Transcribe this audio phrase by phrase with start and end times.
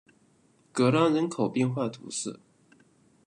[0.73, 2.39] 戈当人口变化图示